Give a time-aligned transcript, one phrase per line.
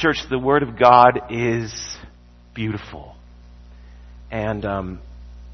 [0.00, 1.70] Church, the Word of God is
[2.54, 3.14] beautiful.
[4.30, 5.00] And um,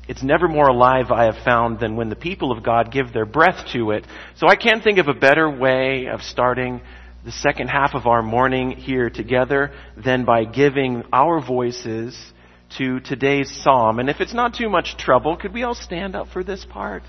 [0.06, 3.26] it's never more alive, I have found, than when the people of God give their
[3.26, 4.06] breath to it.
[4.36, 6.80] So I can't think of a better way of starting
[7.24, 12.16] the second half of our morning here together than by giving our voices
[12.78, 13.98] to today's psalm.
[13.98, 17.02] And if it's not too much trouble, could we all stand up for this part?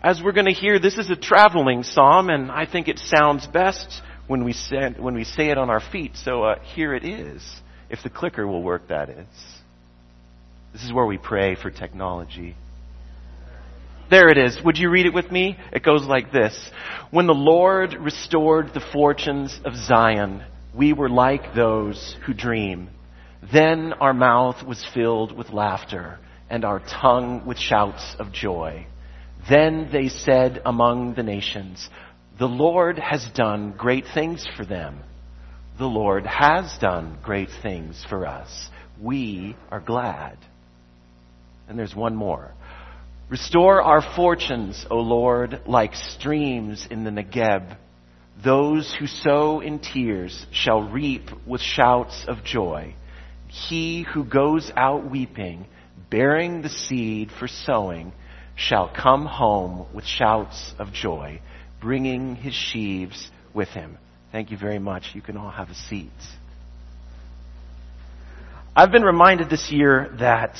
[0.00, 3.48] As we're going to hear, this is a traveling psalm, and I think it sounds
[3.48, 6.12] best when we say, when we say it on our feet.
[6.14, 7.42] So uh, here it is,
[7.90, 9.26] if the clicker will work, that is.
[10.72, 12.54] This is where we pray for technology.
[14.10, 14.58] There it is.
[14.64, 15.58] Would you read it with me?
[15.72, 16.70] It goes like this.
[17.10, 22.88] When the Lord restored the fortunes of Zion, we were like those who dream.
[23.52, 28.86] Then our mouth was filled with laughter and our tongue with shouts of joy.
[29.48, 31.88] Then they said among the nations,
[32.38, 35.00] the Lord has done great things for them.
[35.78, 38.70] The Lord has done great things for us.
[39.00, 40.38] We are glad.
[41.68, 42.52] And there's one more.
[43.28, 47.76] Restore our fortunes, O Lord, like streams in the Negeb.
[48.42, 52.94] Those who sow in tears shall reap with shouts of joy.
[53.48, 55.66] He who goes out weeping,
[56.08, 58.12] bearing the seed for sowing,
[58.54, 61.40] shall come home with shouts of joy,
[61.80, 63.98] bringing his sheaves with him.
[64.32, 65.10] Thank you very much.
[65.14, 66.10] You can all have a seat.
[68.76, 70.56] I've been reminded this year that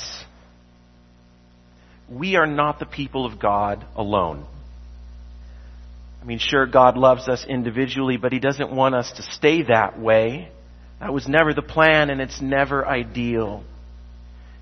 [2.09, 4.45] we are not the people of God alone.
[6.21, 9.99] I mean, sure, God loves us individually, but He doesn't want us to stay that
[9.99, 10.49] way.
[10.99, 13.63] That was never the plan, and it's never ideal.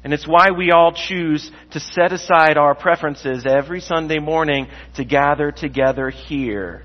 [0.04, 5.04] And it's why we all choose to set aside our preferences every Sunday morning to
[5.04, 6.84] gather together here,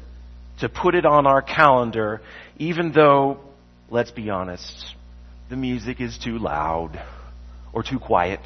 [0.60, 2.20] to put it on our calendar,
[2.56, 3.38] even though,
[3.90, 4.94] let's be honest,
[5.50, 7.00] the music is too loud
[7.72, 8.40] or too quiet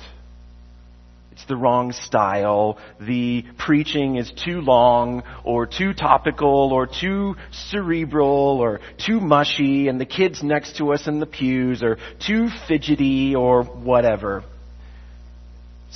[1.36, 2.79] it's the wrong style.
[2.98, 10.01] The preaching is too long or too topical or too cerebral or too mushy and
[10.01, 14.45] the kids next to us in the pews are too fidgety or whatever.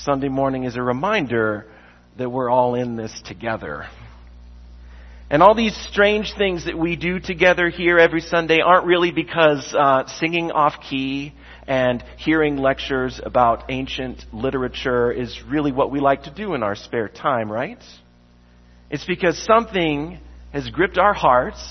[0.05, 1.67] Sunday morning is a reminder
[2.17, 3.87] that we're all in this together.
[5.29, 9.75] And all these strange things that we do together here every Sunday aren't really because
[9.79, 11.35] uh, singing off key
[11.67, 16.77] and hearing lectures about ancient literature is really what we like to do in our
[16.77, 17.83] spare time, right?
[18.89, 20.19] It's because something
[20.53, 21.63] has gripped our hearts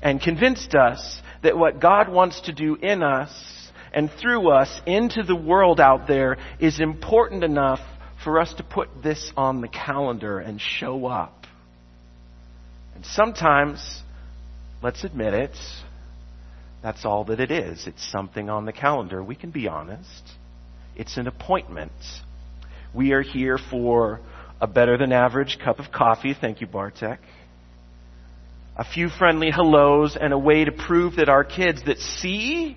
[0.00, 3.57] and convinced us that what God wants to do in us
[3.92, 7.80] and through us into the world out there is important enough
[8.24, 11.46] for us to put this on the calendar and show up.
[12.94, 14.02] And sometimes,
[14.82, 15.56] let's admit it,
[16.82, 17.86] that's all that it is.
[17.86, 19.22] It's something on the calendar.
[19.22, 20.22] We can be honest.
[20.96, 21.92] It's an appointment.
[22.94, 24.20] We are here for
[24.60, 26.34] a better than average cup of coffee.
[26.40, 27.20] Thank you, Bartek.
[28.76, 32.76] A few friendly hellos and a way to prove that our kids that see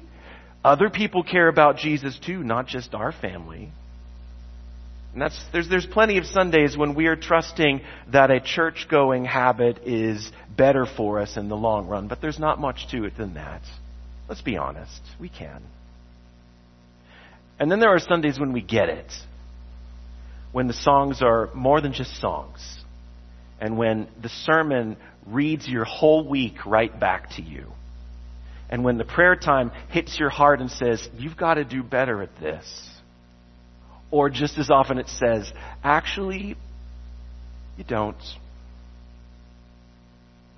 [0.63, 3.71] other people care about Jesus too, not just our family.
[5.13, 7.81] And that's, there's, there's plenty of Sundays when we are trusting
[8.13, 12.39] that a church going habit is better for us in the long run, but there's
[12.39, 13.61] not much to it than that.
[14.29, 15.01] Let's be honest.
[15.19, 15.61] We can.
[17.59, 19.11] And then there are Sundays when we get it.
[20.51, 22.59] When the songs are more than just songs.
[23.59, 27.67] And when the sermon reads your whole week right back to you.
[28.71, 32.23] And when the prayer time hits your heart and says, you've got to do better
[32.23, 32.89] at this.
[34.09, 35.51] Or just as often it says,
[35.83, 36.55] actually,
[37.77, 38.15] you don't.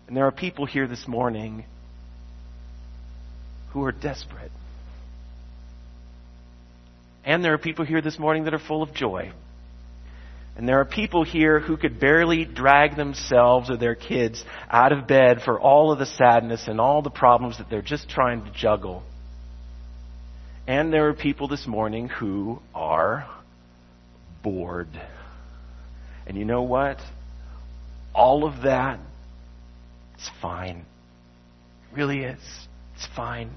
[0.07, 1.65] And there are people here this morning
[3.71, 4.51] who are desperate.
[7.25, 9.31] And there are people here this morning that are full of joy.
[10.55, 15.07] And there are people here who could barely drag themselves or their kids out of
[15.07, 18.51] bed for all of the sadness and all the problems that they're just trying to
[18.51, 19.03] juggle.
[20.67, 23.27] And there are people this morning who are
[24.43, 24.89] bored.
[26.27, 26.99] And you know what?
[28.13, 28.99] All of that
[30.17, 30.85] is fine.
[31.91, 32.39] It really is.
[32.95, 33.49] It's fine.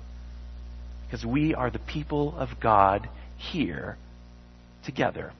[1.06, 3.98] Because we are the people of God here
[4.84, 5.32] together.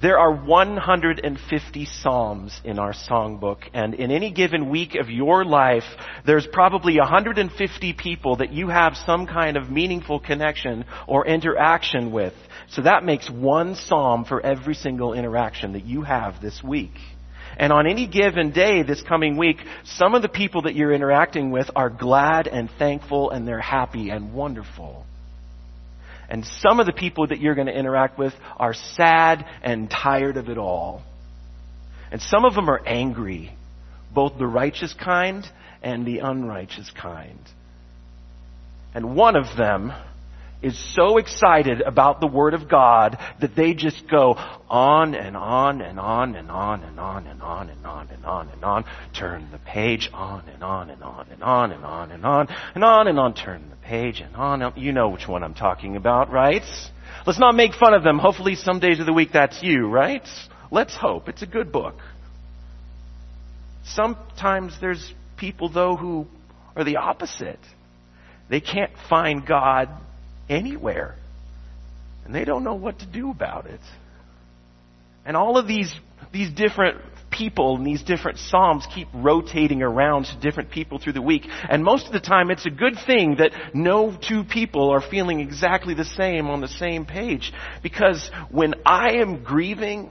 [0.00, 5.84] There are 150 Psalms in our songbook, and in any given week of your life,
[6.24, 12.32] there's probably 150 people that you have some kind of meaningful connection or interaction with.
[12.70, 16.94] So that makes one Psalm for every single interaction that you have this week.
[17.58, 21.50] And on any given day this coming week, some of the people that you're interacting
[21.50, 25.04] with are glad and thankful and they're happy and wonderful.
[26.30, 30.36] And some of the people that you're going to interact with are sad and tired
[30.36, 31.02] of it all.
[32.12, 33.52] And some of them are angry,
[34.14, 35.44] both the righteous kind
[35.82, 37.40] and the unrighteous kind.
[38.94, 39.92] And one of them
[40.62, 44.34] is so excited about the Word of God that they just go
[44.68, 48.48] on and on and on and on and on and on and on and on
[48.48, 48.84] and on.
[49.18, 52.84] Turn the page on and on and on and on and on and on and
[52.84, 53.34] on and on.
[53.34, 54.72] Turn the page and on.
[54.76, 56.62] You know which one I'm talking about, right?
[57.26, 58.18] Let's not make fun of them.
[58.18, 60.26] Hopefully some days of the week that's you, right?
[60.70, 61.28] Let's hope.
[61.28, 61.94] It's a good book.
[63.84, 66.26] Sometimes there's people though who
[66.76, 67.58] are the opposite.
[68.48, 69.88] They can't find God
[70.50, 71.14] anywhere.
[72.26, 73.80] And they don't know what to do about it.
[75.24, 75.92] And all of these,
[76.32, 76.98] these different
[77.30, 81.46] people and these different psalms keep rotating around to different people through the week.
[81.68, 85.40] And most of the time it's a good thing that no two people are feeling
[85.40, 87.52] exactly the same on the same page.
[87.82, 90.10] Because when I am grieving,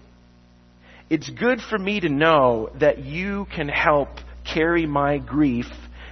[1.09, 4.09] it's good for me to know that you can help
[4.51, 5.67] carry my grief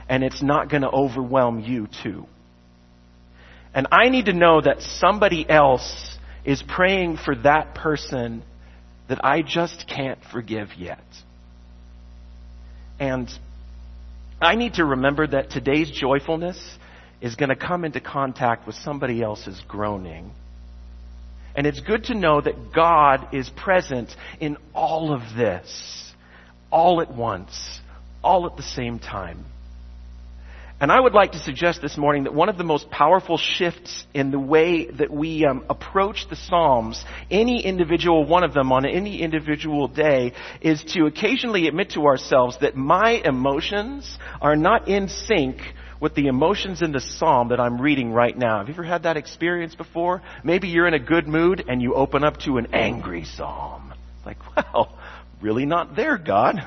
[0.09, 2.27] and it's not going to overwhelm you too.
[3.73, 8.43] And I need to know that somebody else is praying for that person
[9.09, 11.03] that I just can't forgive yet.
[12.99, 13.29] And
[14.41, 16.57] I need to remember that today's joyfulness
[17.21, 20.31] is going to come into contact with somebody else's groaning.
[21.55, 26.13] And it's good to know that God is present in all of this,
[26.71, 27.79] all at once,
[28.23, 29.45] all at the same time.
[30.79, 34.05] And I would like to suggest this morning that one of the most powerful shifts
[34.13, 38.85] in the way that we um, approach the Psalms, any individual one of them on
[38.85, 45.09] any individual day, is to occasionally admit to ourselves that my emotions are not in
[45.09, 45.57] sync
[45.99, 48.59] with the emotions in the psalm that I'm reading right now.
[48.59, 50.21] Have you ever had that experience before?
[50.43, 53.95] Maybe you're in a good mood and you open up to an angry psalm.
[54.23, 54.95] Like, well,
[55.41, 56.57] really not there, God.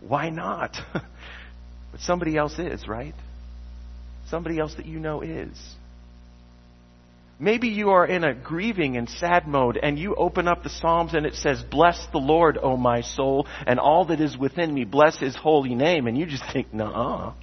[0.00, 0.76] Why not?
[0.92, 3.14] but somebody else is, right?
[4.28, 5.58] Somebody else that you know is.
[7.38, 11.14] Maybe you are in a grieving and sad mode and you open up the Psalms
[11.14, 14.84] and it says, Bless the Lord, O my soul, and all that is within me,
[14.84, 16.06] bless his holy name.
[16.06, 17.34] And you just think, nah.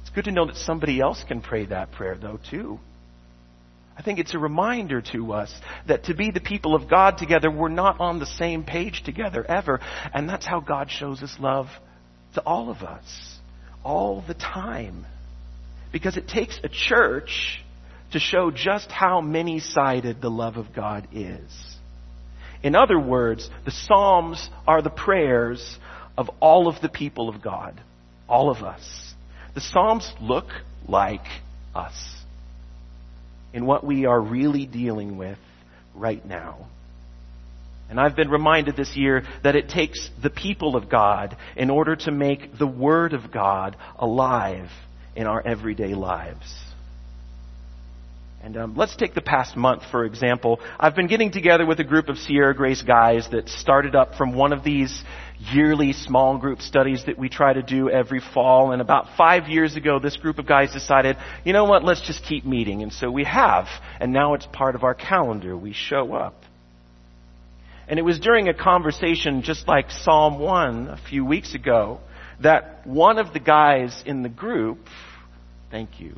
[0.00, 2.80] It's good to know that somebody else can pray that prayer though, too.
[3.96, 5.52] I think it's a reminder to us
[5.86, 9.44] that to be the people of God together, we're not on the same page together
[9.48, 9.80] ever.
[10.12, 11.66] And that's how God shows us love
[12.34, 13.38] to all of us,
[13.84, 15.06] all the time.
[15.92, 17.62] Because it takes a church
[18.12, 21.76] to show just how many sided the love of God is.
[22.62, 25.78] In other words, the Psalms are the prayers
[26.16, 27.80] of all of the people of God.
[28.28, 29.14] All of us.
[29.54, 30.46] The Psalms look
[30.88, 31.26] like
[31.74, 31.94] us
[33.52, 35.38] in what we are really dealing with
[35.94, 36.66] right now.
[37.90, 41.96] And I've been reminded this year that it takes the people of God in order
[41.96, 44.70] to make the Word of God alive
[45.16, 46.62] in our everyday lives.
[48.42, 50.58] And um, let's take the past month, for example.
[50.78, 54.34] I've been getting together with a group of Sierra Grace guys that started up from
[54.34, 55.02] one of these
[55.38, 58.72] yearly small group studies that we try to do every fall.
[58.72, 62.24] And about five years ago, this group of guys decided, you know what, let's just
[62.24, 62.82] keep meeting.
[62.82, 63.68] And so we have.
[64.00, 65.56] And now it's part of our calendar.
[65.56, 66.34] We show up.
[67.86, 72.00] And it was during a conversation just like Psalm 1 a few weeks ago
[72.40, 74.78] that one of the guys in the group,
[75.70, 76.16] thank you,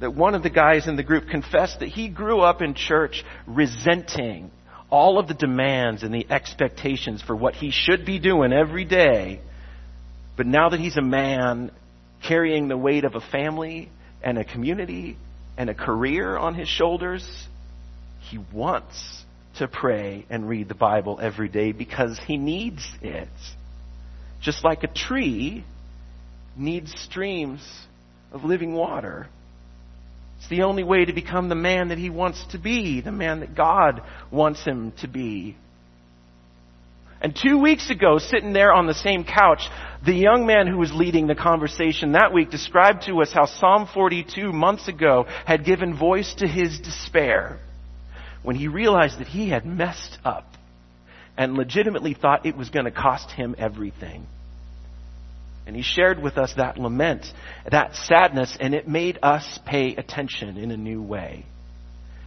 [0.00, 3.24] that one of the guys in the group confessed that he grew up in church
[3.46, 4.50] resenting
[4.90, 9.40] all of the demands and the expectations for what he should be doing every day.
[10.36, 11.70] But now that he's a man
[12.26, 13.88] carrying the weight of a family
[14.22, 15.16] and a community
[15.56, 17.26] and a career on his shoulders,
[18.30, 19.24] he wants
[19.56, 23.28] to pray and read the Bible every day because he needs it.
[24.44, 25.64] Just like a tree
[26.54, 27.66] needs streams
[28.30, 29.26] of living water.
[30.38, 33.40] It's the only way to become the man that he wants to be, the man
[33.40, 35.56] that God wants him to be.
[37.22, 39.62] And two weeks ago, sitting there on the same couch,
[40.04, 43.88] the young man who was leading the conversation that week described to us how Psalm
[43.94, 47.60] 42 months ago had given voice to his despair
[48.42, 50.44] when he realized that he had messed up
[51.36, 54.26] and legitimately thought it was going to cost him everything.
[55.66, 57.26] And he shared with us that lament,
[57.70, 61.46] that sadness, and it made us pay attention in a new way.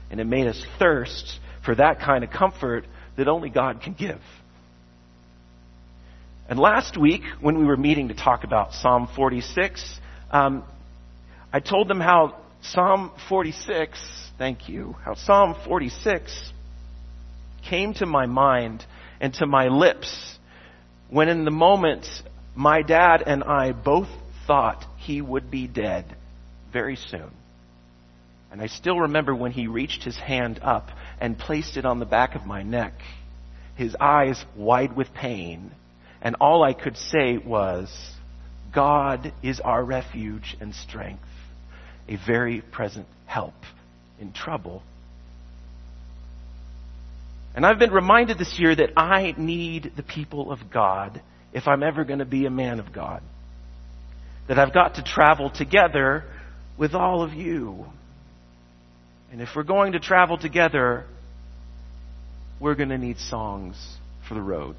[0.10, 2.86] And it made us thirst for that kind of comfort
[3.18, 4.22] that only God can give.
[6.50, 10.00] And last week, when we were meeting to talk about Psalm 46,
[10.32, 10.64] um,
[11.52, 14.00] I told them how Psalm 46,
[14.38, 16.52] thank you, how Psalm 46
[17.70, 18.86] came to my mind
[19.20, 20.38] and to my lips
[21.10, 22.06] when in the moment
[22.56, 24.10] my dad and I both
[24.46, 26.06] thought he would be dead
[26.74, 27.32] very soon.
[28.52, 32.06] And I still remember when he reached his hand up and placed it on the
[32.06, 32.94] back of my neck,
[33.76, 35.72] his eyes wide with pain,
[36.22, 37.90] and all I could say was,
[38.74, 41.24] God is our refuge and strength,
[42.08, 43.54] a very present help
[44.20, 44.82] in trouble.
[47.58, 51.82] And I've been reminded this year that I need the people of God if I'm
[51.82, 53.24] ever going to be a man of God.
[54.48, 56.24] That I've got to travel together
[56.78, 57.88] with all of you.
[59.32, 61.06] And if we're going to travel together,
[62.60, 63.76] we're going to need songs
[64.28, 64.76] for the road.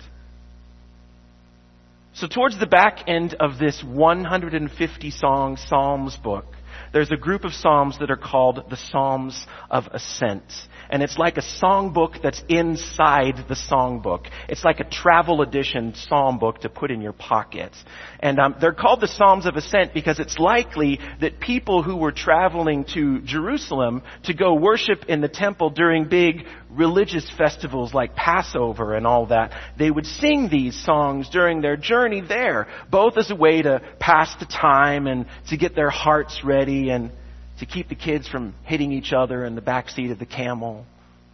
[2.15, 6.45] So towards the back end of this 150 song Psalms book,
[6.93, 10.45] there's a group of Psalms that are called the Psalms of Ascent
[10.91, 14.27] and it's like a songbook that's inside the songbook.
[14.49, 17.73] It's like a travel edition psalm book to put in your pocket.
[18.21, 22.13] And um, they're called the Psalms of Ascent because it's likely that people who were
[22.13, 28.95] traveling to Jerusalem to go worship in the temple during big religious festivals like Passover
[28.95, 33.37] and all that, they would sing these songs during their journey there, both as a
[33.37, 37.11] way to pass the time and to get their hearts ready and
[37.61, 40.85] to keep the kids from hitting each other in the back seat of the camel,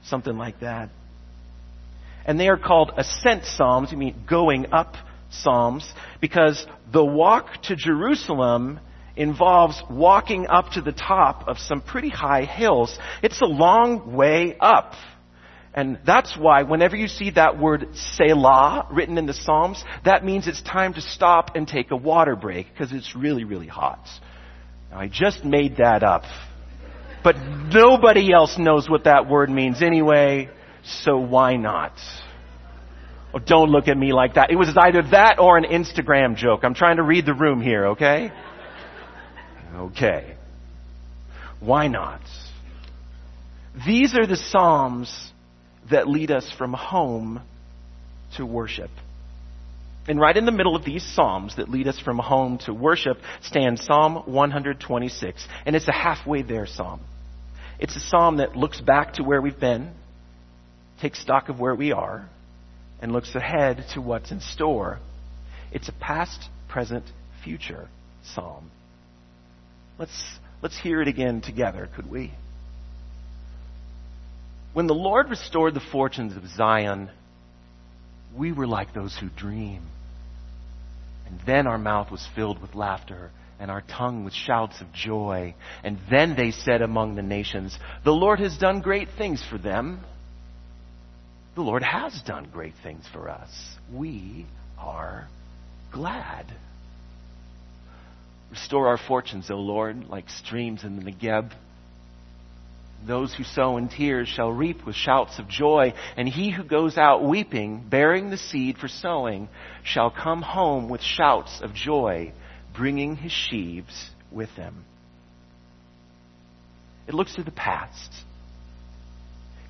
[0.05, 0.91] something like that.
[2.27, 4.95] And they are called ascent psalms, you mean going up
[5.31, 5.91] psalms,
[6.21, 8.81] because the walk to Jerusalem
[9.17, 12.97] involves walking up to the top of some pretty high hills.
[13.23, 14.95] It's a long way up.
[15.75, 20.47] And that's why whenever you see that word Selah written in the Psalms, that means
[20.47, 24.07] it's time to stop and take a water break because it's really, really hot.
[24.95, 26.23] I just made that up.
[27.25, 30.51] But nobody else knows what that word means anyway,
[30.85, 31.93] so why not?
[33.33, 34.51] Oh, don't look at me like that.
[34.51, 36.61] It was either that or an Instagram joke.
[36.63, 38.31] I'm trying to read the room here, okay?
[39.75, 40.37] Okay.
[41.59, 42.21] Why not?
[43.87, 45.33] These are the Psalms
[45.91, 47.43] that lead us from home
[48.37, 48.91] to worship.
[50.07, 53.19] And right in the middle of these Psalms that lead us from home to worship
[53.41, 55.49] stands Psalm 126.
[55.65, 57.01] And it's a halfway there Psalm.
[57.79, 59.91] It's a Psalm that looks back to where we've been,
[61.01, 62.29] takes stock of where we are,
[63.01, 64.99] and looks ahead to what's in store.
[65.73, 67.05] It's a past, present,
[67.43, 67.89] future
[68.23, 68.71] Psalm.
[69.99, 70.23] Let's,
[70.63, 72.33] let's hear it again together, could we?
[74.75, 77.11] When the Lord restored the fortunes of Zion,
[78.37, 79.83] we were like those who dream.
[81.27, 85.55] And then our mouth was filled with laughter and our tongue with shouts of joy.
[85.83, 90.01] And then they said among the nations, The Lord has done great things for them.
[91.55, 93.51] The Lord has done great things for us.
[93.93, 94.47] We
[94.79, 95.29] are
[95.93, 96.47] glad.
[98.51, 101.53] Restore our fortunes, O Lord, like streams in the Negeb.
[103.07, 106.97] Those who sow in tears shall reap with shouts of joy, and he who goes
[106.97, 109.49] out weeping, bearing the seed for sowing,
[109.83, 112.33] shall come home with shouts of joy,
[112.75, 114.85] bringing his sheaves with him.
[117.07, 118.11] It looks to the past.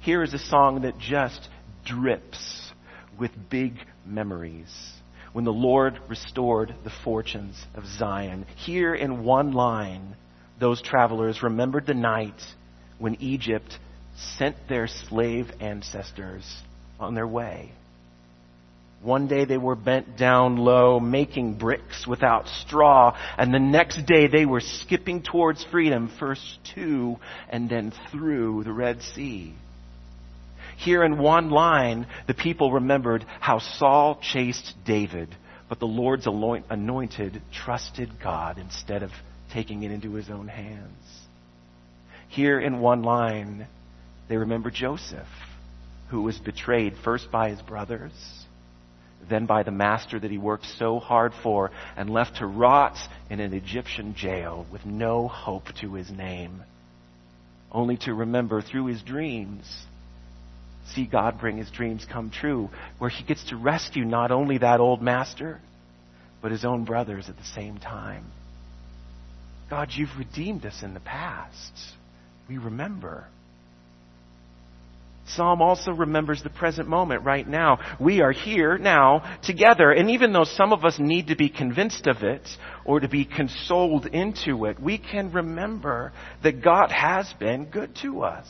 [0.00, 1.49] Here is a song that just
[1.85, 2.73] drips
[3.19, 3.75] with big
[4.07, 4.73] memories.
[5.33, 8.47] When the Lord restored the fortunes of Zion.
[8.55, 10.14] Here in one line,
[10.61, 12.41] those travelers remembered the night
[12.99, 13.79] when Egypt
[14.39, 16.45] sent their slave ancestors
[17.01, 17.73] on their way.
[19.03, 24.29] One day they were bent down low, making bricks without straw, and the next day
[24.29, 27.17] they were skipping towards freedom, first to
[27.51, 29.53] and then through the Red Sea.
[30.79, 35.29] Here in one line, the people remembered how Saul chased David,
[35.69, 39.11] but the Lord's anointed trusted God instead of
[39.53, 41.24] taking it into his own hands.
[42.35, 43.69] Here in one line,
[44.26, 45.29] they remember Joseph,
[46.09, 48.11] who was betrayed first by his brothers,
[49.29, 52.99] then by the master that he worked so hard for, and left to rot
[53.31, 56.64] in an Egyptian jail with no hope to his name,
[57.71, 59.87] only to remember through his dreams
[60.87, 64.81] see God bring his dreams come true, where he gets to rescue not only that
[64.81, 65.61] old master,
[66.43, 68.25] but his own brothers at the same time.
[69.71, 71.95] God, you've redeemed us in the past
[72.49, 73.27] we remember.
[75.27, 77.79] Psalm also remembers the present moment right now.
[77.99, 79.91] We are here now together.
[79.91, 82.47] And even though some of us need to be convinced of it
[82.85, 88.23] or to be consoled into it, we can remember that God has been good to
[88.23, 88.47] us.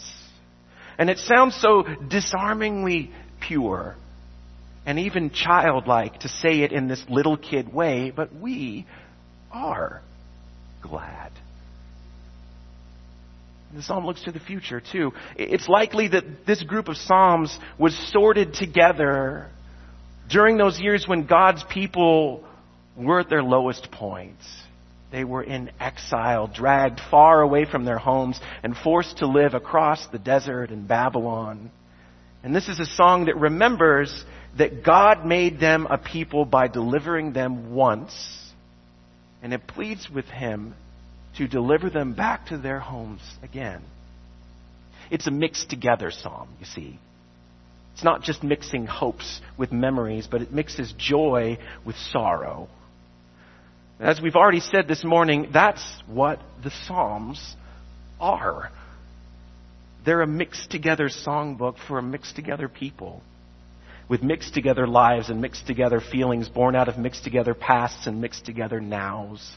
[0.98, 3.94] And it sounds so disarmingly pure
[4.86, 8.86] and even childlike to say it in this little kid way, but we
[9.50, 10.02] are
[10.82, 11.30] glad.
[13.74, 15.12] The psalm looks to the future too.
[15.36, 19.48] It's likely that this group of psalms was sorted together
[20.30, 22.44] during those years when God's people
[22.96, 24.44] were at their lowest points.
[25.10, 30.06] They were in exile, dragged far away from their homes, and forced to live across
[30.06, 31.70] the desert in Babylon.
[32.44, 34.24] And this is a song that remembers
[34.56, 38.12] that God made them a people by delivering them once,
[39.42, 40.74] and it pleads with Him
[41.38, 43.82] to deliver them back to their homes again.
[45.10, 46.98] It's a mixed together psalm, you see.
[47.94, 52.68] It's not just mixing hopes with memories, but it mixes joy with sorrow.
[54.00, 57.54] As we've already said this morning, that's what the Psalms
[58.20, 58.70] are.
[60.04, 63.22] They're a mixed together songbook for a mixed together people.
[64.08, 68.20] With mixed together lives and mixed together feelings born out of mixed together pasts and
[68.20, 69.56] mixed together nows.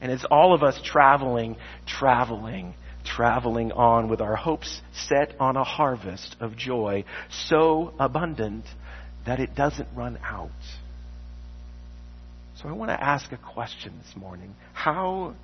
[0.00, 2.74] And it's all of us traveling, traveling,
[3.04, 7.04] traveling on with our hopes set on a harvest of joy
[7.48, 8.64] so abundant
[9.26, 10.50] that it doesn't run out.
[12.60, 14.54] So I want to ask a question this morning.
[14.72, 15.34] How,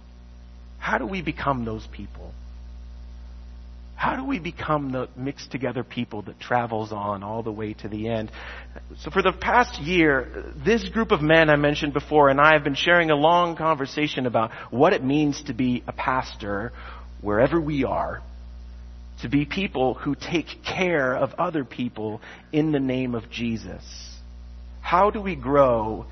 [0.78, 2.32] how do we become those people?
[4.00, 7.88] How do we become the mixed together people that travels on all the way to
[7.88, 8.32] the end?
[9.00, 12.64] So for the past year, this group of men I mentioned before and I have
[12.64, 16.72] been sharing a long conversation about what it means to be a pastor
[17.20, 18.22] wherever we are.
[19.20, 23.84] To be people who take care of other people in the name of Jesus.
[24.80, 26.06] How do we grow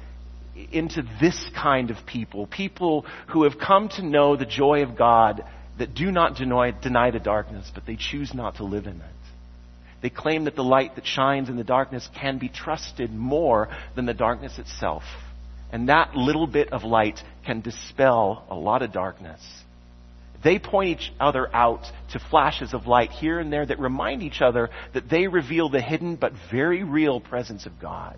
[0.71, 2.49] into this kind of people?
[2.49, 5.43] People who have come to know the joy of God
[5.79, 9.19] that do not deny, deny the darkness, but they choose not to live in it.
[10.01, 14.07] They claim that the light that shines in the darkness can be trusted more than
[14.07, 15.03] the darkness itself.
[15.73, 19.41] And that little bit of light can dispel a lot of darkness.
[20.43, 24.41] They point each other out to flashes of light here and there that remind each
[24.41, 28.17] other that they reveal the hidden but very real presence of God.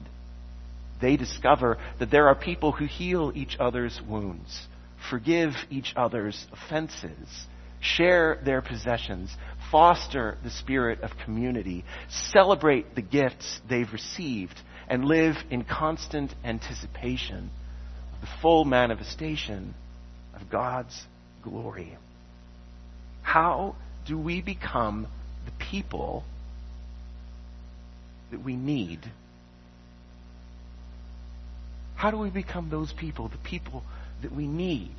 [1.01, 4.66] They discover that there are people who heal each other's wounds,
[5.09, 7.47] forgive each other's offenses,
[7.81, 9.35] share their possessions,
[9.71, 17.51] foster the spirit of community, celebrate the gifts they've received, and live in constant anticipation
[18.15, 19.75] of the full manifestation
[20.35, 21.07] of God's
[21.43, 21.97] glory.
[23.23, 25.07] How do we become
[25.45, 26.25] the people
[28.31, 29.01] that we need?
[31.95, 33.85] How do we become those people, the people
[34.22, 34.94] that we need?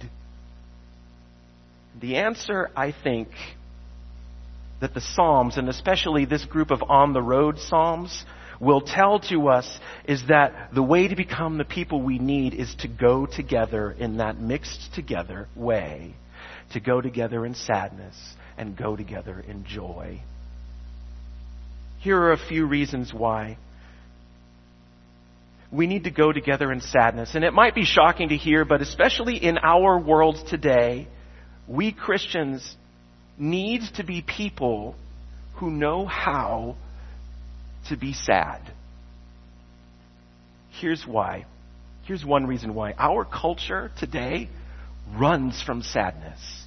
[2.00, 3.30] The answer, I think,
[4.80, 8.26] that the Psalms, and especially this group of on the road Psalms,
[8.60, 12.74] will tell to us is that the way to become the people we need is
[12.76, 16.14] to go together in that mixed together way.
[16.74, 18.16] To go together in sadness
[18.58, 20.22] and go together in joy.
[22.00, 23.58] Here are a few reasons why
[25.72, 27.32] we need to go together in sadness.
[27.34, 31.08] And it might be shocking to hear, but especially in our world today,
[31.68, 32.76] we Christians
[33.38, 34.96] need to be people
[35.56, 36.76] who know how
[37.88, 38.62] to be sad.
[40.72, 41.46] Here's why.
[42.04, 42.94] Here's one reason why.
[42.98, 44.50] Our culture today
[45.16, 46.61] runs from sadness.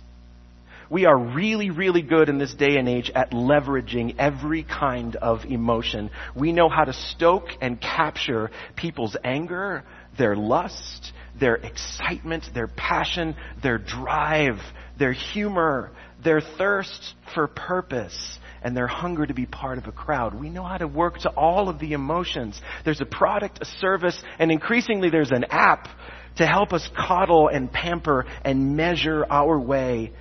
[0.90, 5.44] We are really, really good in this day and age at leveraging every kind of
[5.44, 6.10] emotion.
[6.34, 9.84] We know how to stoke and capture people's anger,
[10.18, 14.58] their lust, their excitement, their passion, their drive,
[14.98, 15.90] their humor,
[16.22, 20.34] their thirst for purpose, and their hunger to be part of a crowd.
[20.34, 22.60] We know how to work to all of the emotions.
[22.84, 25.88] There's a product, a service, and increasingly there's an app
[26.36, 30.12] to help us coddle and pamper and measure our way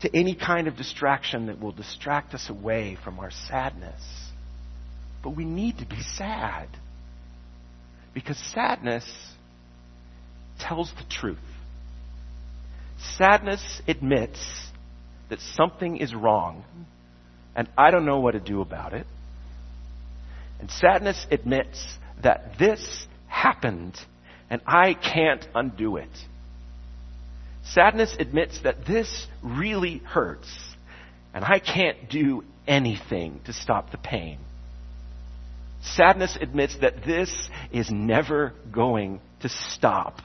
[0.00, 4.02] to any kind of distraction that will distract us away from our sadness.
[5.22, 6.68] But we need to be sad.
[8.14, 9.04] Because sadness
[10.60, 11.38] tells the truth.
[13.16, 14.40] Sadness admits
[15.30, 16.64] that something is wrong
[17.54, 19.06] and I don't know what to do about it.
[20.60, 21.84] And sadness admits
[22.22, 23.96] that this happened
[24.48, 26.08] and I can't undo it.
[27.72, 30.48] Sadness admits that this really hurts
[31.34, 34.38] and I can't do anything to stop the pain.
[35.82, 37.30] Sadness admits that this
[37.70, 40.18] is never going to stop,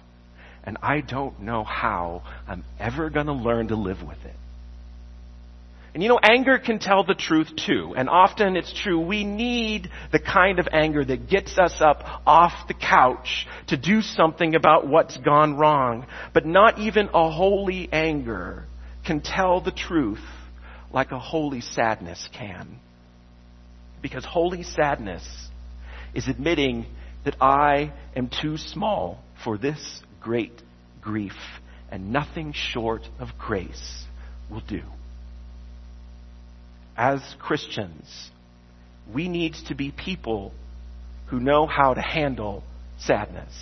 [0.63, 4.35] and I don't know how I'm ever going to learn to live with it.
[5.93, 7.93] And you know, anger can tell the truth too.
[7.95, 8.99] And often it's true.
[8.99, 14.01] We need the kind of anger that gets us up off the couch to do
[14.01, 16.07] something about what's gone wrong.
[16.33, 18.65] But not even a holy anger
[19.05, 20.23] can tell the truth
[20.91, 22.79] like a holy sadness can.
[24.01, 25.23] Because holy sadness
[26.15, 26.87] is admitting
[27.23, 30.59] that I am too small for this great
[31.01, 31.37] grief
[31.91, 34.05] and nothing short of grace
[34.49, 34.81] will do
[36.97, 38.31] as Christians,
[39.13, 40.53] we need to be people
[41.27, 42.63] who know how to handle
[42.99, 43.53] sadness.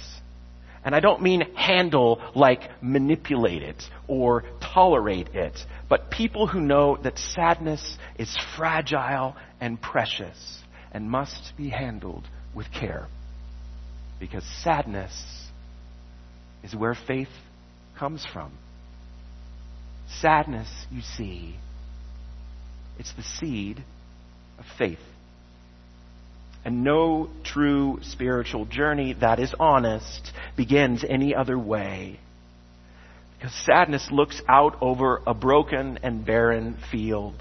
[0.83, 6.97] And I don't mean handle like manipulate it or tolerate it, but people who know
[7.03, 10.59] that sadness is fragile and precious
[10.91, 13.07] and must be handled with care.
[14.19, 15.47] Because sadness
[16.63, 17.29] is where faith
[17.97, 18.51] comes from.
[20.19, 21.55] Sadness, you see,
[23.01, 23.83] it's the seed
[24.59, 24.99] of faith.
[26.63, 32.19] And no true spiritual journey that is honest begins any other way.
[33.33, 37.33] Because sadness looks out over a broken and barren field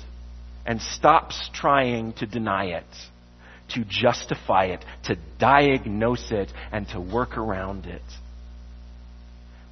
[0.64, 2.86] and stops trying to deny it,
[3.74, 8.00] to justify it, to diagnose it, and to work around it.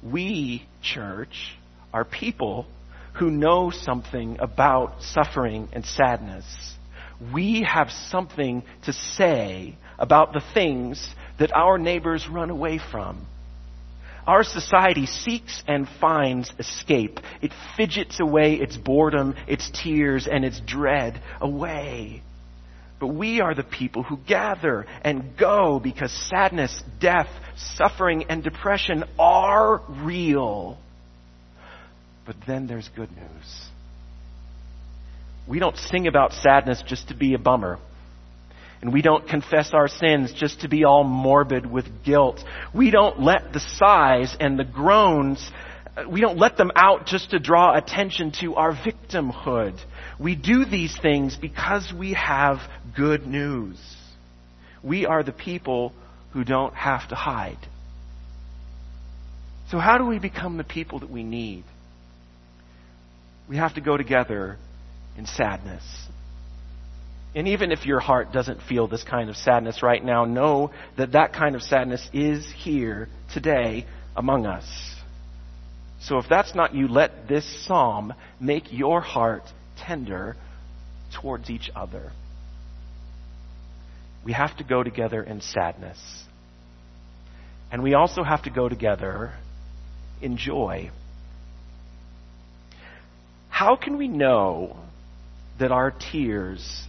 [0.03, 1.57] We, church,
[1.91, 2.67] are people
[3.19, 6.45] who know something about suffering and sadness.
[7.33, 11.05] We have something to say about the things
[11.37, 13.27] that our neighbors run away from.
[14.25, 17.19] Our society seeks and finds escape.
[17.41, 22.21] It fidgets away its boredom, its tears, and its dread away.
[22.99, 27.29] But we are the people who gather and go because sadness, death,
[27.75, 30.77] suffering, and depression are real.
[32.29, 33.69] But then there's good news.
[35.47, 37.79] We don't sing about sadness just to be a bummer.
[38.83, 42.39] And we don't confess our sins just to be all morbid with guilt.
[42.71, 45.43] We don't let the sighs and the groans,
[45.97, 49.79] uh, we don't let them out just to draw attention to our victimhood.
[50.19, 52.59] We do these things because we have
[52.95, 53.79] good news.
[54.83, 55.93] We are the people
[56.33, 57.57] who don't have to hide.
[59.71, 61.63] So how do we become the people that we need?
[63.49, 64.57] We have to go together
[65.17, 65.83] in sadness.
[67.35, 71.13] And even if your heart doesn't feel this kind of sadness right now, know that
[71.13, 73.85] that kind of sadness is here today
[74.15, 74.65] among us.
[76.01, 79.43] So if that's not you, let this psalm make your heart
[79.77, 80.37] tender
[81.19, 82.11] towards each other.
[84.23, 85.99] We have to go together in sadness.
[87.71, 89.33] And we also have to go together
[90.21, 90.91] in joy.
[93.59, 94.77] How can we know
[95.59, 96.85] that our tears,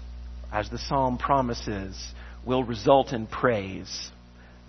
[0.52, 2.00] as the psalm promises,
[2.46, 4.12] will result in praise?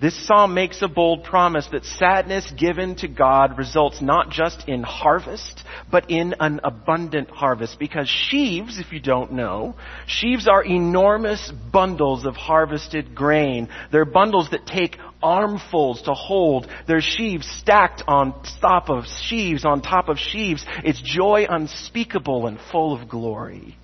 [0.01, 4.81] This psalm makes a bold promise that sadness given to God results not just in
[4.81, 7.77] harvest, but in an abundant harvest.
[7.77, 9.75] Because sheaves, if you don't know,
[10.07, 13.69] sheaves are enormous bundles of harvested grain.
[13.91, 16.67] They're bundles that take armfuls to hold.
[16.87, 20.65] They're sheaves stacked on top of sheaves on top of sheaves.
[20.83, 23.77] It's joy unspeakable and full of glory.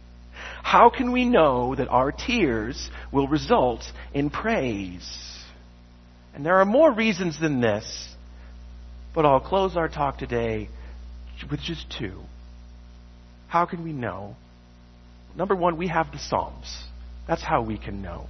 [0.63, 3.83] How can we know that our tears will result
[4.15, 5.36] in praise?
[6.37, 8.13] And there are more reasons than this,
[9.15, 10.69] but I'll close our talk today
[11.49, 12.21] with just two.
[13.47, 14.35] How can we know?
[15.35, 16.83] Number one, we have the Psalms.
[17.27, 18.27] That's how we can know.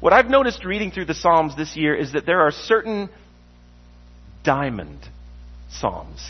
[0.00, 3.10] What I've noticed reading through the Psalms this year is that there are certain
[4.42, 5.00] diamond
[5.68, 6.26] Psalms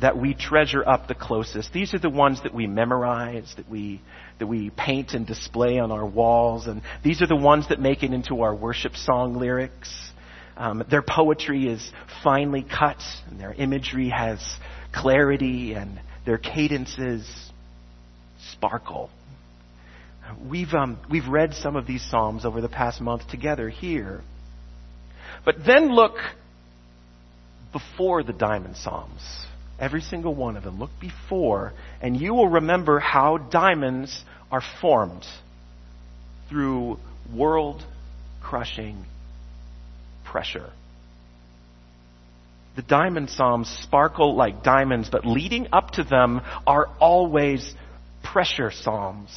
[0.00, 1.72] that we treasure up the closest.
[1.72, 4.00] These are the ones that we memorize, that we,
[4.40, 8.02] that we paint and display on our walls, and these are the ones that make
[8.02, 10.10] it into our worship song lyrics.
[10.56, 14.40] Um, their poetry is finely cut, and their imagery has
[14.92, 17.28] clarity, and their cadences
[18.52, 19.10] sparkle.
[20.48, 24.22] We've, um, we've read some of these Psalms over the past month together here.
[25.44, 26.14] But then look
[27.72, 29.20] before the Diamond Psalms.
[29.78, 30.78] Every single one of them.
[30.78, 35.26] Look before, and you will remember how diamonds are formed
[36.48, 36.98] through
[37.34, 37.82] world
[38.40, 39.04] crushing
[40.34, 40.72] pressure.
[42.74, 47.72] The diamond psalms sparkle like diamonds, but leading up to them are always
[48.24, 49.30] pressure psalms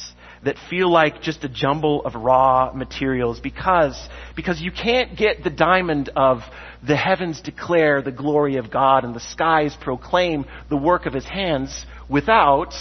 [0.44, 3.96] that feel like just a jumble of raw materials because,
[4.34, 6.40] because you can't get the diamond of
[6.84, 11.26] the heavens declare the glory of God and the skies proclaim the work of his
[11.26, 12.74] hands without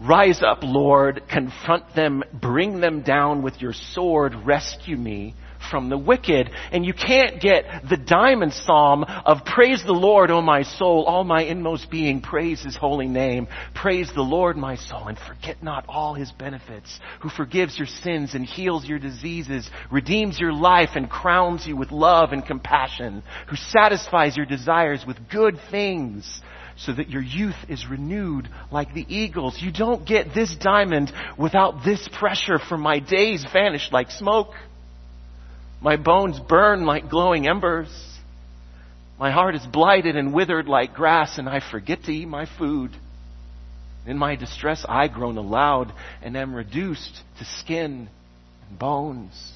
[0.00, 5.36] rise up, Lord, confront them, bring them down with your sword, rescue me
[5.70, 6.50] from the wicked.
[6.72, 11.24] And you can't get the diamond psalm of praise the Lord, O my soul, all
[11.24, 13.48] my inmost being, praise his holy name.
[13.74, 18.34] Praise the Lord, my soul, and forget not all his benefits, who forgives your sins
[18.34, 23.56] and heals your diseases, redeems your life and crowns you with love and compassion, who
[23.56, 26.42] satisfies your desires with good things
[26.78, 29.60] so that your youth is renewed like the eagles.
[29.60, 34.52] You don't get this diamond without this pressure for my days vanished like smoke.
[35.80, 37.88] My bones burn like glowing embers.
[39.18, 42.90] My heart is blighted and withered like grass, and I forget to eat my food.
[44.06, 48.08] In my distress, I groan aloud and am reduced to skin
[48.68, 49.52] and bones.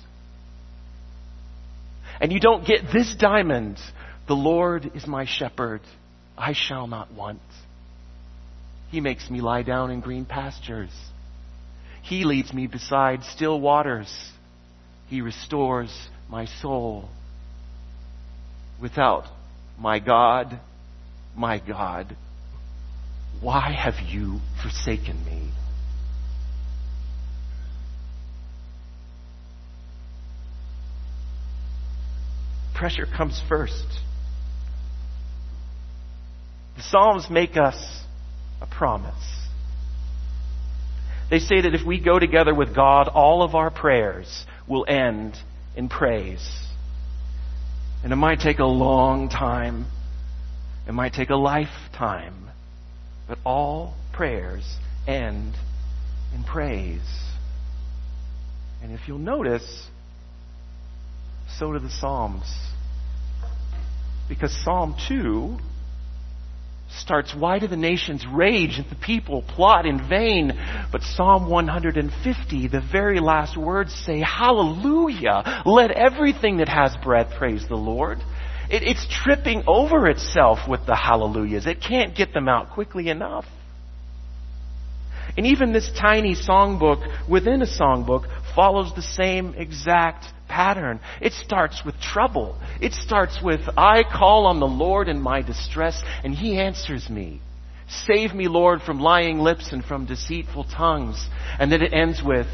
[2.20, 3.78] And you don't get this diamond.
[4.28, 5.80] The Lord is my shepherd.
[6.36, 7.40] I shall not want.
[8.90, 10.92] He makes me lie down in green pastures.
[12.02, 14.12] He leads me beside still waters.
[15.08, 15.90] He restores
[16.32, 17.10] my soul.
[18.80, 19.24] Without
[19.78, 20.58] my God,
[21.36, 22.16] my God,
[23.42, 25.50] why have you forsaken me?
[32.74, 33.84] Pressure comes first.
[36.76, 37.76] The Psalms make us
[38.62, 39.14] a promise.
[41.28, 45.36] They say that if we go together with God, all of our prayers will end
[45.76, 46.66] in praise.
[48.02, 49.86] And it might take a long time.
[50.88, 52.50] It might take a lifetime.
[53.28, 55.54] But all prayers end
[56.34, 57.00] in praise.
[58.82, 59.86] And if you'll notice,
[61.58, 62.52] so do the Psalms.
[64.28, 65.58] Because Psalm 2
[66.98, 70.52] starts, Why do the nations rage and the people plot in vain?
[70.90, 75.62] But Psalm 150, the very last words say, Hallelujah!
[75.66, 78.18] Let everything that has breath praise the Lord.
[78.70, 81.66] It, it's tripping over itself with the hallelujahs.
[81.66, 83.44] It can't get them out quickly enough.
[85.36, 91.00] And even this tiny songbook within a songbook follows the same exact pattern.
[91.20, 92.58] It starts with trouble.
[92.80, 97.40] It starts with, I call on the Lord in my distress, and He answers me.
[98.06, 101.26] Save me, Lord, from lying lips and from deceitful tongues.
[101.58, 102.46] And then it ends with,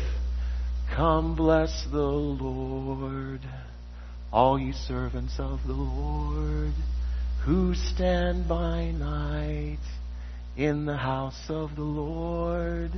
[0.94, 3.40] Come bless the Lord,
[4.32, 6.72] all ye servants of the Lord,
[7.44, 9.78] who stand by night
[10.56, 12.90] in the house of the Lord.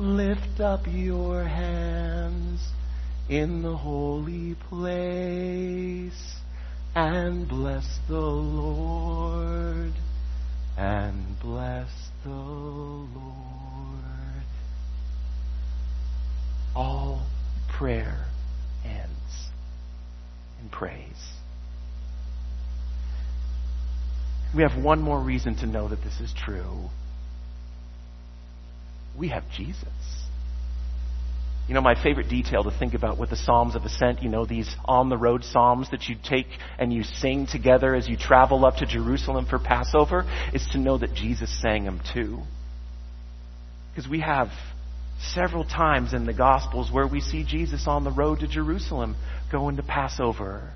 [0.00, 2.68] Lift up your hands
[3.28, 6.36] in the holy place
[6.94, 9.92] and bless the Lord
[10.76, 11.90] and bless
[12.22, 13.08] the Lord.
[16.76, 17.26] All
[17.76, 18.26] prayer
[18.84, 19.48] ends
[20.62, 21.32] in praise.
[24.54, 26.88] We have one more reason to know that this is true.
[29.18, 29.88] We have Jesus.
[31.66, 34.46] You know, my favorite detail to think about with the Psalms of Ascent, you know,
[34.46, 36.46] these on the road Psalms that you take
[36.78, 40.96] and you sing together as you travel up to Jerusalem for Passover, is to know
[40.96, 42.38] that Jesus sang them too.
[43.90, 44.48] Because we have
[45.20, 49.16] several times in the Gospels where we see Jesus on the road to Jerusalem
[49.52, 50.70] going to Passover,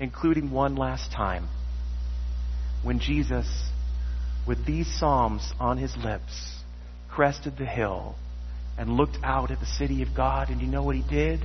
[0.00, 1.48] including one last time
[2.82, 3.46] when Jesus,
[4.46, 6.57] with these Psalms on his lips,
[7.18, 8.14] crested the hill
[8.78, 11.40] and looked out at the city of God, and you know what he did?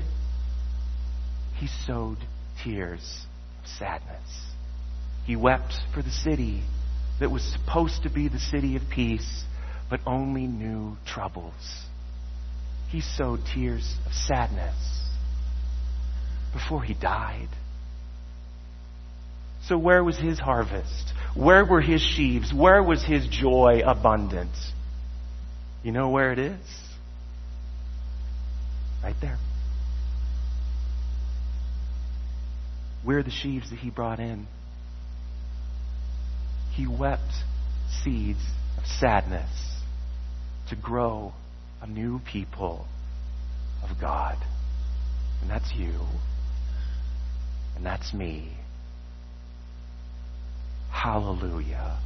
[1.58, 2.20] He sowed
[2.64, 3.26] tears
[3.60, 4.46] of sadness.
[5.26, 6.62] He wept for the city
[7.20, 9.46] that was supposed to be the city of peace,
[9.90, 11.56] but only knew troubles.
[12.92, 14.76] He sowed tears of sadness
[16.54, 17.50] before he died.
[19.66, 21.14] So, where was his harvest?
[21.34, 22.54] Where were his sheaves?
[22.54, 24.52] Where was his joy abundant?
[25.84, 26.60] You know where it is?
[29.04, 29.38] Right there.
[33.06, 34.48] We're the sheaves that he brought in.
[36.72, 37.34] He wept
[38.04, 38.39] seeds
[38.78, 39.50] of sadness
[40.69, 41.34] to grow
[41.82, 42.88] a new people
[43.84, 44.38] of God.
[45.41, 46.00] And that's you.
[47.76, 48.54] And that's me.
[50.89, 52.00] Hallelujah.